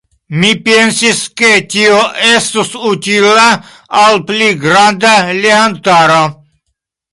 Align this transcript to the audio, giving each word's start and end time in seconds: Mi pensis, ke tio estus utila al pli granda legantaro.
Mi 0.43 0.47
pensis, 0.69 1.19
ke 1.41 1.49
tio 1.73 1.99
estus 2.29 2.73
utila 2.93 3.45
al 4.01 4.19
pli 4.33 4.49
granda 4.67 5.15
legantaro. 5.45 6.21